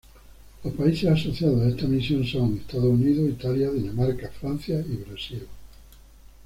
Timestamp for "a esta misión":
1.61-2.25